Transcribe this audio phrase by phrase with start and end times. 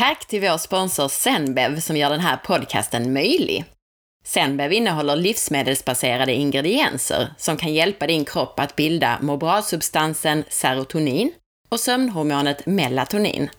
[0.00, 3.64] Tack till vår sponsor Zenbev som gör den här podcasten möjlig.
[4.24, 11.32] Zenbev innehåller livsmedelsbaserade ingredienser som kan hjälpa din kropp att bilda må bra-substansen serotonin
[11.68, 13.50] och sömnhormonet melatonin.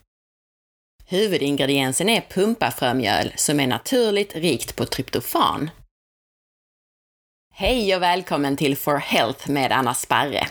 [1.06, 5.70] Huvudingrediensen är pumpafrömjöl som är naturligt rikt på tryptofan.
[7.54, 10.48] Hej och välkommen till For Health med Anna Sparre.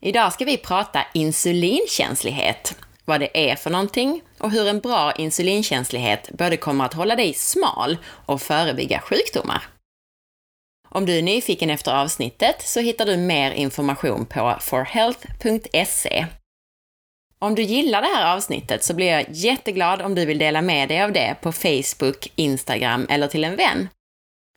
[0.00, 6.30] Idag ska vi prata insulinkänslighet, vad det är för någonting och hur en bra insulinkänslighet
[6.32, 9.66] både kommer att hålla dig smal och förebygga sjukdomar.
[10.88, 16.26] Om du är nyfiken efter avsnittet så hittar du mer information på forhealth.se.
[17.38, 20.88] Om du gillar det här avsnittet så blir jag jätteglad om du vill dela med
[20.88, 23.88] dig av det på Facebook, Instagram eller till en vän.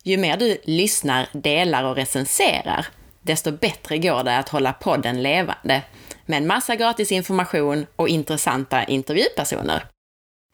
[0.04, 2.86] Ju mer du lyssnar, delar och recenserar,
[3.22, 5.82] desto bättre går det att hålla podden levande
[6.28, 9.86] med en massa gratis information och intressanta intervjupersoner.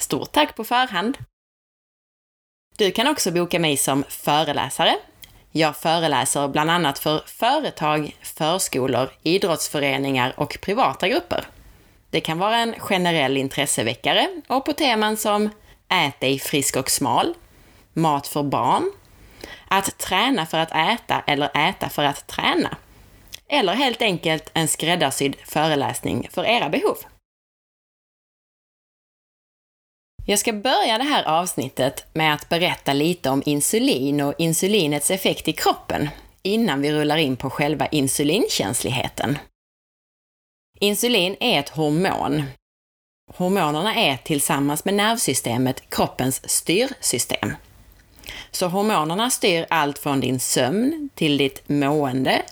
[0.02, 1.18] Stort tack på förhand!
[2.76, 4.96] Du kan också boka mig som föreläsare.
[5.50, 11.44] Jag föreläser bland annat för företag, förskolor, idrottsföreningar och privata grupper.
[12.10, 15.50] Det kan vara en generell intresseväckare och på teman som
[15.88, 17.34] Ät dig frisk och smal,
[17.92, 18.92] Mat för barn,
[19.68, 22.76] Att träna för att äta eller äta för att träna
[23.48, 26.96] eller helt enkelt en skräddarsydd föreläsning för era behov.
[30.26, 35.48] Jag ska börja det här avsnittet med att berätta lite om insulin och insulinets effekt
[35.48, 36.08] i kroppen
[36.42, 39.38] innan vi rullar in på själva insulinkänsligheten.
[40.80, 42.42] Insulin är ett hormon.
[43.32, 47.56] Hormonerna är tillsammans med nervsystemet kroppens styrsystem.
[48.50, 52.42] Så hormonerna styr allt från din sömn till ditt mående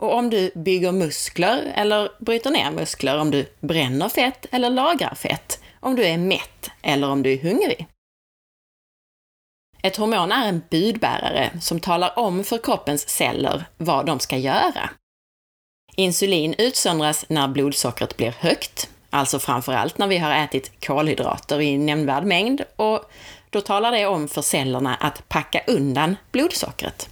[0.00, 5.14] och om du bygger muskler eller bryter ner muskler, om du bränner fett eller lagrar
[5.14, 7.86] fett, om du är mätt eller om du är hungrig.
[9.82, 14.90] Ett hormon är en budbärare som talar om för kroppens celler vad de ska göra.
[15.96, 22.24] Insulin utsöndras när blodsockret blir högt, alltså framförallt när vi har ätit kolhydrater i nämnvärd
[22.24, 23.10] mängd och
[23.50, 27.09] då talar det om för cellerna att packa undan blodsockret.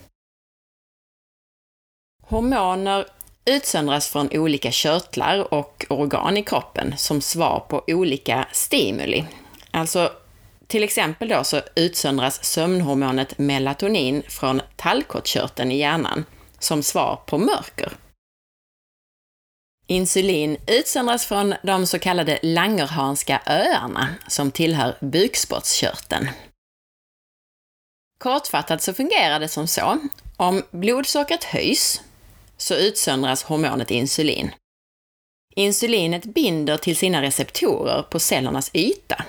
[2.28, 3.06] Hormoner
[3.44, 9.24] utsöndras från olika körtlar och organ i kroppen som svar på olika stimuli.
[9.70, 10.12] Alltså,
[10.66, 16.24] till exempel då så utsöndras sömnhormonet melatonin från tallkottkörteln i hjärnan
[16.58, 17.92] som svar på mörker.
[19.86, 26.28] Insulin utsöndras från de så kallade Langerhanska öarna som tillhör bukspottkörteln.
[28.18, 29.98] Kortfattat så fungerar det som så.
[30.36, 32.02] Om blodsockret höjs
[32.58, 34.50] så utsöndras hormonet insulin.
[35.56, 39.24] Insulinet binder till sina receptorer på cellernas yta,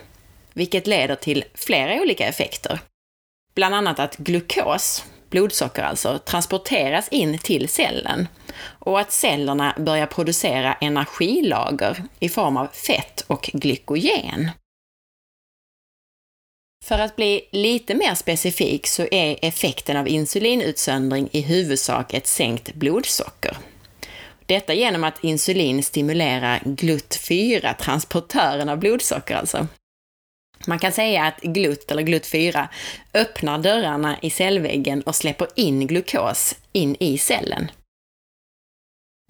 [0.53, 2.79] vilket leder till flera olika effekter.
[3.55, 8.27] Bland annat att glukos, blodsocker alltså, transporteras in till cellen
[8.63, 14.51] och att cellerna börjar producera energilager i form av fett och glykogen.
[16.89, 22.73] För att bli lite mer specifik så är effekten av insulinutsöndring i huvudsak ett sänkt
[22.73, 23.57] blodsocker.
[24.45, 29.67] Detta genom att insulin stimulerar GLUT4, transportören av blodsocker alltså.
[30.67, 32.67] Man kan säga att GLUT, eller GLUT4,
[33.13, 37.71] öppnar dörrarna i cellväggen och släpper in glukos in i cellen.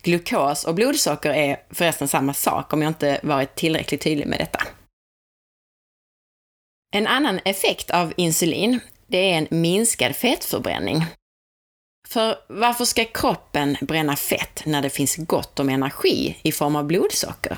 [0.03, 4.63] Glukos och blodsocker är förresten samma sak om jag inte varit tillräckligt tydlig med detta.
[6.91, 11.05] En annan effekt av insulin, det är en minskad fettförbränning.
[12.07, 16.85] För varför ska kroppen bränna fett när det finns gott om energi i form av
[16.85, 17.57] blodsocker?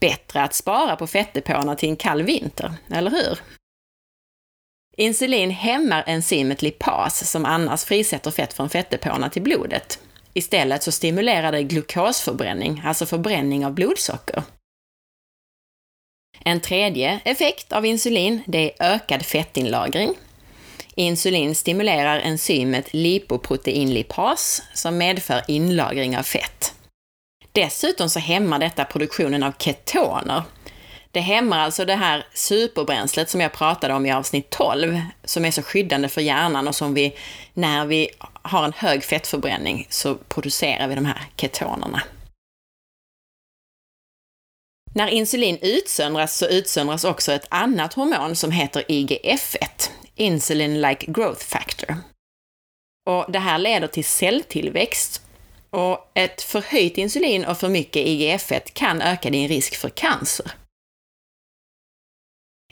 [0.00, 3.38] Bättre att spara på fettdepåerna till en kall vinter, eller hur?
[4.96, 9.98] Insulin hämmar enzymet lipas som annars frisätter fett från fettdepåerna till blodet.
[10.34, 14.42] Istället så stimulerar det glukosförbränning, alltså förbränning av blodsocker.
[16.48, 20.14] En tredje effekt av insulin, det är ökad fettinlagring.
[20.94, 26.74] Insulin stimulerar enzymet lipoproteinlipas som medför inlagring av fett.
[27.52, 30.42] Dessutom så hämmar detta produktionen av ketoner.
[31.10, 35.50] Det hämmar alltså det här superbränslet som jag pratade om i avsnitt 12, som är
[35.50, 37.16] så skyddande för hjärnan och som vi,
[37.54, 38.08] när vi
[38.42, 42.02] har en hög fettförbränning, så producerar vi de här ketonerna.
[44.98, 51.96] När insulin utsöndras så utsöndras också ett annat hormon som heter IGF-1, Insulin-like growth factor.
[53.06, 55.22] Och det här leder till celltillväxt
[55.70, 60.50] och ett förhöjt insulin och för mycket IGF-1 kan öka din risk för cancer.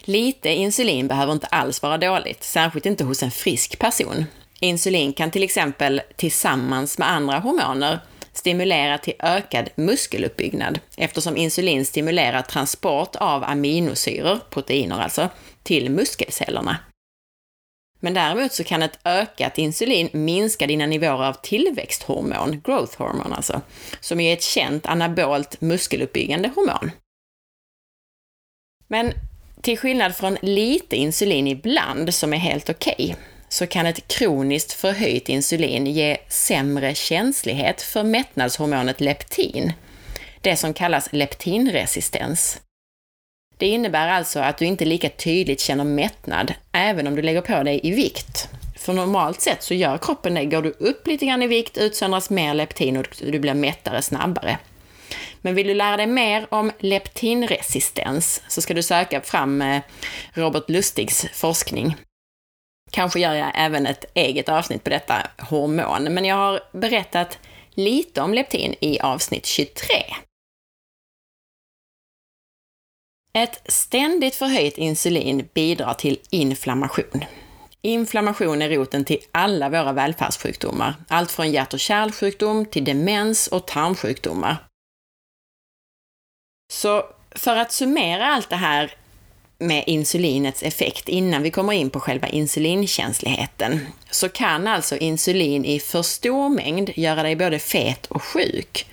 [0.03, 4.25] Lite insulin behöver inte alls vara dåligt, särskilt inte hos en frisk person.
[4.61, 8.01] Insulin kan till exempel tillsammans med andra hormoner
[8.39, 15.29] stimulera till ökad muskeluppbyggnad eftersom insulin stimulerar transport av aminosyror, proteiner alltså,
[15.63, 16.79] till muskelcellerna.
[18.01, 23.61] Men däremot så kan ett ökat insulin minska dina nivåer av tillväxthormon, growth hormone alltså,
[24.01, 26.91] som är ett känt anabolt muskeluppbyggande hormon.
[28.89, 29.13] Men
[29.63, 33.15] till skillnad från lite insulin ibland, som är helt okej, okay,
[33.49, 39.73] så kan ett kroniskt förhöjt insulin ge sämre känslighet för mättnadshormonet leptin,
[40.41, 42.61] det som kallas leptinresistens.
[43.59, 47.63] Det innebär alltså att du inte lika tydligt känner mättnad, även om du lägger på
[47.63, 48.49] dig i vikt.
[48.79, 50.45] För normalt sett så gör kroppen det.
[50.45, 54.59] Går du upp lite grann i vikt utsöndras mer leptin och du blir mättare snabbare.
[55.41, 59.81] Men vill du lära dig mer om leptinresistens så ska du söka fram eh,
[60.35, 61.97] Robert Lustigs forskning.
[62.91, 67.39] Kanske gör jag även ett eget avsnitt på detta hormon, men jag har berättat
[67.71, 69.87] lite om leptin i avsnitt 23.
[73.33, 77.25] Ett ständigt förhöjt insulin bidrar till inflammation.
[77.83, 83.67] Inflammation är roten till alla våra välfärdssjukdomar, allt från hjärt och kärlsjukdom till demens och
[83.67, 84.57] tarmsjukdomar.
[86.73, 88.95] Så för att summera allt det här
[89.59, 95.81] med insulinets effekt innan vi kommer in på själva insulinkänsligheten, så kan alltså insulin i
[95.81, 98.87] för stor mängd göra dig både fet och sjuk.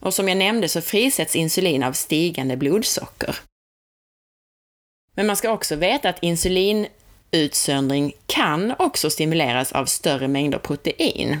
[0.00, 3.36] Och som jag nämnde så frisätts insulin av stigande blodsocker.
[5.14, 11.40] Men man ska också veta att insulinutsöndring kan också stimuleras av större mängder protein.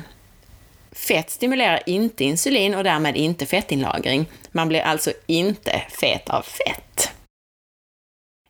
[0.92, 4.26] Fett stimulerar inte insulin och därmed inte fettinlagring.
[4.52, 7.09] Man blir alltså inte fet av fett.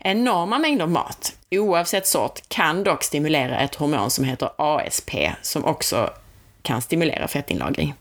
[0.05, 5.11] Enorma mängder mat, oavsett sort, kan dock stimulera ett hormon som heter ASP,
[5.43, 6.11] som också
[6.63, 7.95] kan stimulera fettinlagring.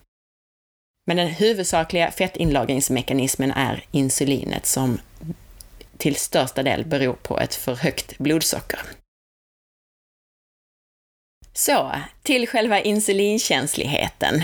[1.08, 5.00] Men den huvudsakliga fettinlagringsmekanismen är insulinet som
[5.98, 8.80] till största del beror på ett för högt blodsocker.
[11.54, 11.92] Så,
[12.24, 14.44] till själva insulinkänsligheten.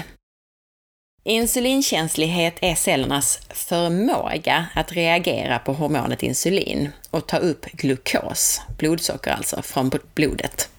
[1.28, 9.62] Insulinkänslighet är cellernas förmåga att reagera på hormonet insulin och ta upp glukos, blodsocker alltså,
[9.62, 10.70] från blodet.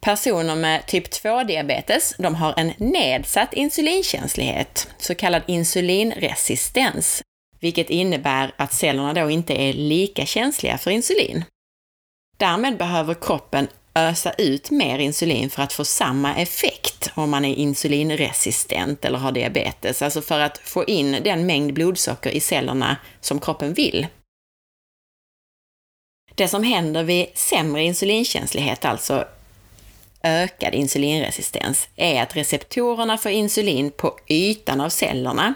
[0.00, 7.22] Personer med typ 2-diabetes, de har en nedsatt insulinkänslighet, så kallad insulinresistens,
[7.60, 11.44] vilket innebär att cellerna då inte är lika känsliga för insulin.
[12.36, 17.54] Därmed behöver kroppen ösa ut mer insulin för att få samma effekt om man är
[17.54, 23.40] insulinresistent eller har diabetes, alltså för att få in den mängd blodsocker i cellerna som
[23.40, 24.06] kroppen vill.
[26.34, 29.24] Det som händer vid sämre insulinkänslighet, alltså
[30.22, 35.54] ökad insulinresistens, är att receptorerna för insulin på ytan av cellerna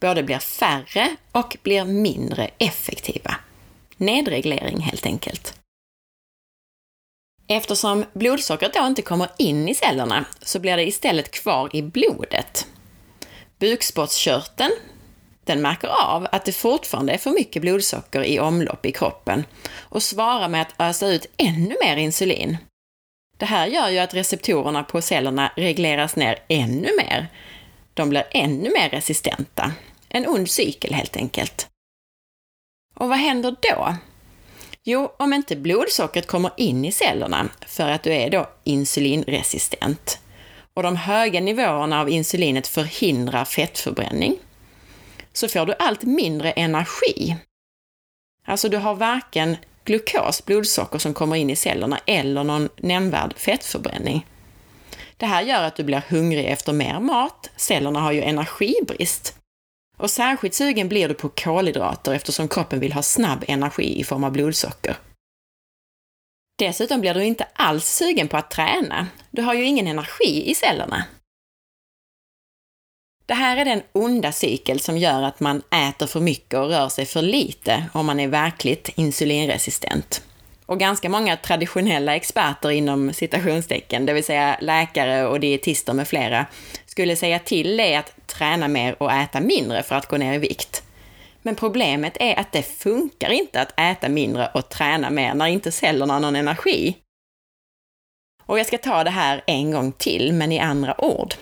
[0.00, 3.34] både blir färre och blir mindre effektiva.
[3.96, 5.54] Nedreglering helt enkelt.
[7.46, 12.66] Eftersom blodsockret då inte kommer in i cellerna så blir det istället kvar i blodet.
[13.58, 14.72] Bukspottkörteln,
[15.44, 19.44] den märker av att det fortfarande är för mycket blodsocker i omlopp i kroppen
[19.78, 22.56] och svarar med att ösa ut ännu mer insulin.
[23.36, 27.28] Det här gör ju att receptorerna på cellerna regleras ner ännu mer.
[27.94, 29.72] De blir ännu mer resistenta.
[30.08, 31.68] En ond cykel helt enkelt.
[32.94, 33.96] Och vad händer då?
[34.86, 40.18] Jo, om inte blodsockret kommer in i cellerna för att du är då insulinresistent
[40.74, 44.38] och de höga nivåerna av insulinet förhindrar fettförbränning,
[45.32, 47.36] så får du allt mindre energi.
[48.46, 54.26] Alltså, du har varken glukos, blodsocker, som kommer in i cellerna eller någon nämnvärd fettförbränning.
[55.16, 59.38] Det här gör att du blir hungrig efter mer mat, cellerna har ju energibrist
[59.96, 64.24] och särskilt sugen blir du på kolhydrater eftersom kroppen vill ha snabb energi i form
[64.24, 64.96] av blodsocker.
[66.58, 69.06] Dessutom blir du inte alls sugen på att träna.
[69.30, 71.04] Du har ju ingen energi i cellerna.
[73.26, 76.88] Det här är den onda cykel som gör att man äter för mycket och rör
[76.88, 80.22] sig för lite om man är verkligt insulinresistent.
[80.66, 86.46] Och ganska många traditionella experter inom citationstecken, det vill säga läkare och dietister med flera,
[86.94, 90.38] skulle säga till dig att träna mer och äta mindre för att gå ner i
[90.38, 90.82] vikt.
[91.42, 95.72] Men problemet är att det funkar inte att äta mindre och träna mer när inte
[95.72, 96.96] cellerna har någon energi.
[98.46, 101.34] Och jag ska ta det här en gång till, men i andra ord.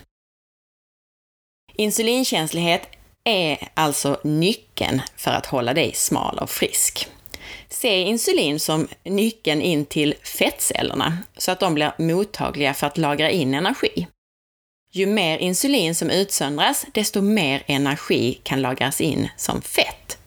[1.75, 2.89] Insulinkänslighet
[3.25, 7.09] är alltså nyckeln för att hålla dig smal och frisk.
[7.69, 13.31] Se insulin som nyckeln in till fettcellerna, så att de blir mottagliga för att lagra
[13.31, 14.07] in energi.
[14.95, 20.19] Ju mer insulin som utsöndras, desto mer energi kan lagras in som fett.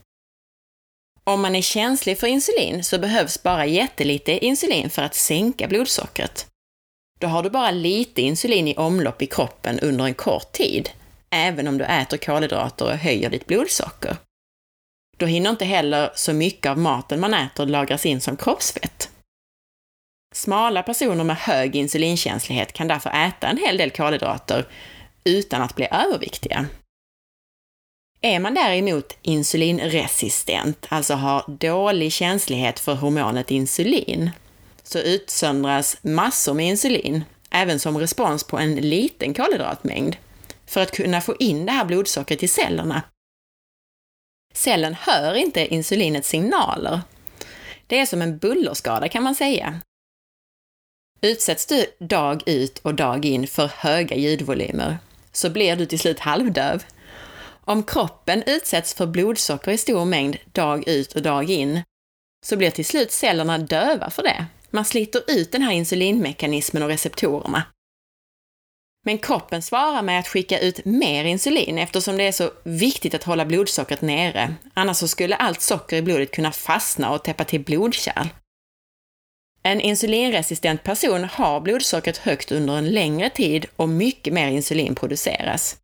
[1.23, 6.47] Om man är känslig för insulin så behövs bara jättelite insulin för att sänka blodsockret.
[7.19, 10.89] Då har du bara lite insulin i omlopp i kroppen under en kort tid,
[11.29, 14.17] även om du äter kolhydrater och höjer ditt blodsocker.
[15.17, 19.09] Då hinner inte heller så mycket av maten man äter lagras in som kroppsfett.
[20.35, 24.67] Smala personer med hög insulinkänslighet kan därför äta en hel del kolhydrater
[25.23, 26.65] utan att bli överviktiga.
[28.21, 34.31] Är man däremot insulinresistent, alltså har dålig känslighet för hormonet insulin,
[34.83, 40.15] så utsöndras massor med insulin, även som respons på en liten kolhydratmängd,
[40.65, 43.01] för att kunna få in det här blodsockret i cellerna.
[44.53, 47.01] Cellen hör inte insulinets signaler.
[47.87, 49.81] Det är som en bullerskada kan man säga.
[51.21, 54.97] Utsätts du dag ut och dag in för höga ljudvolymer
[55.31, 56.83] så blir du till slut halvdöv.
[57.65, 61.81] Om kroppen utsätts för blodsocker i stor mängd dag ut och dag in
[62.45, 64.45] så blir till slut cellerna döva för det.
[64.69, 67.63] Man sliter ut den här insulinmekanismen och receptorerna.
[69.05, 73.23] Men kroppen svarar med att skicka ut mer insulin eftersom det är så viktigt att
[73.23, 74.55] hålla blodsockret nere.
[74.73, 78.27] Annars så skulle allt socker i blodet kunna fastna och täppa till blodkärl.
[79.65, 85.77] En insulinresistent person har blodsockret högt under en längre tid och mycket mer insulin produceras.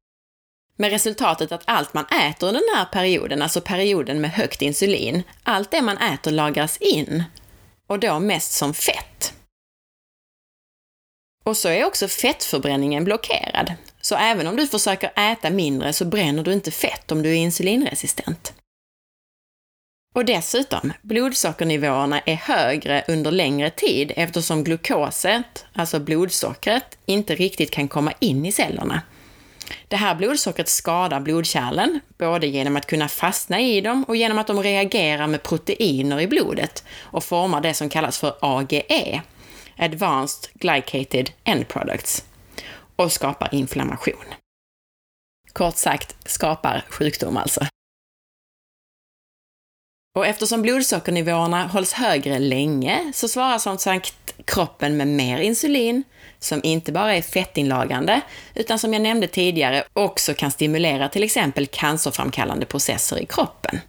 [0.78, 5.24] Med resultatet att allt man äter under den här perioden, alltså perioden med högt insulin,
[5.44, 7.24] allt det man äter lagras in.
[7.88, 9.34] Och då mest som fett.
[11.44, 13.74] Och så är också fettförbränningen blockerad.
[14.02, 17.36] Så även om du försöker äta mindre så bränner du inte fett om du är
[17.36, 18.54] insulinresistent.
[20.16, 27.88] Och dessutom, blodsockernivåerna är högre under längre tid eftersom glukoset, alltså blodsockret, inte riktigt kan
[27.88, 29.02] komma in i cellerna.
[29.88, 34.48] Det här blodsockret skadar blodkärlen, både genom att kunna fastna i dem och genom att
[34.48, 39.22] de reagerar med proteiner i blodet och formar det som kallas för AGE,
[39.78, 42.26] Advanced Glycated End Products,
[42.96, 44.26] och skapar inflammation.
[45.54, 47.66] Kort sagt, skapar sjukdom alltså.
[50.16, 56.04] Och eftersom blodsockernivåerna hålls högre länge så svarar som sagt kroppen med mer insulin,
[56.40, 58.22] som inte bara är fettinlagande,
[58.56, 63.80] utan som jag nämnde tidigare också kan stimulera till exempel cancerframkallande processer i kroppen.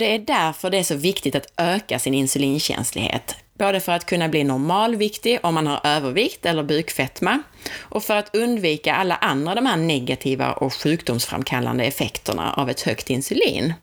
[0.00, 4.28] Det är därför det är så viktigt att öka sin insulinkänslighet, både för att kunna
[4.28, 7.42] bli normalviktig om man har övervikt eller bukfetma
[7.80, 13.10] och för att undvika alla andra de här negativa och sjukdomsframkallande effekterna av ett högt
[13.10, 13.74] insulin.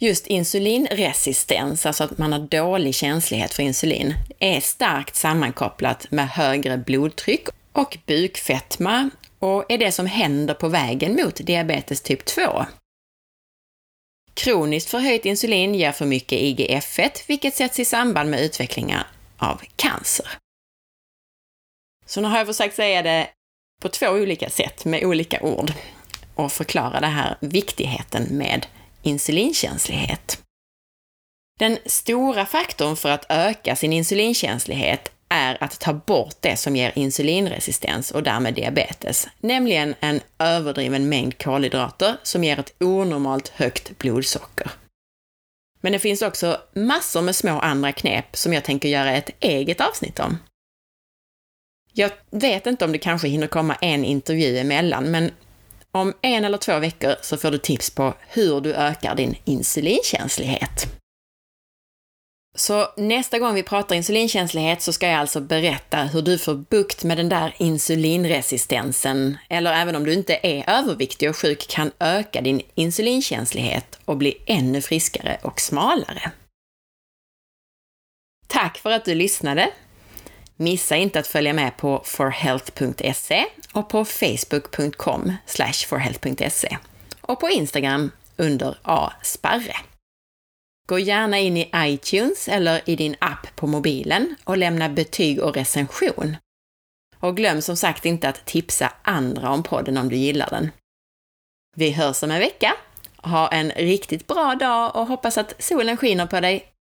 [0.00, 6.78] Just insulinresistens, alltså att man har dålig känslighet för insulin, är starkt sammankopplat med högre
[6.78, 12.64] blodtryck och bukfetma och är det som händer på vägen mot diabetes typ 2.
[14.34, 19.00] Kroniskt förhöjt insulin ger för mycket IGF-1, vilket sätts i samband med utvecklingen
[19.38, 20.26] av cancer.
[22.06, 23.28] Så nu har jag försökt säga det
[23.82, 25.72] på två olika sätt med olika ord
[26.34, 28.66] och förklara det här viktigheten med
[29.02, 30.42] insulinkänslighet.
[31.58, 36.92] Den stora faktorn för att öka sin insulinkänslighet är att ta bort det som ger
[36.94, 44.70] insulinresistens och därmed diabetes, nämligen en överdriven mängd kolhydrater som ger ett onormalt högt blodsocker.
[45.80, 49.80] Men det finns också massor med små andra knep som jag tänker göra ett eget
[49.80, 50.38] avsnitt om.
[51.92, 55.30] Jag vet inte om det kanske hinner komma en intervju emellan, men
[55.92, 60.86] om en eller två veckor så får du tips på hur du ökar din insulinkänslighet.
[62.54, 67.04] Så nästa gång vi pratar insulinkänslighet så ska jag alltså berätta hur du får bukt
[67.04, 72.40] med den där insulinresistensen, eller även om du inte är överviktig och sjuk kan öka
[72.40, 76.32] din insulinkänslighet och bli ännu friskare och smalare.
[78.46, 79.70] Tack för att du lyssnade!
[80.62, 85.32] Missa inte att följa med på forhealth.se och på facebook.com
[85.86, 86.78] forhealth.se
[87.20, 89.76] och på Instagram under asparre.
[90.88, 95.54] Gå gärna in i iTunes eller i din app på mobilen och lämna betyg och
[95.54, 96.36] recension.
[97.18, 100.70] Och glöm som sagt inte att tipsa andra om podden om du gillar den.
[101.76, 102.74] Vi hörs om en vecka.
[103.16, 106.71] Ha en riktigt bra dag och hoppas att solen skiner på dig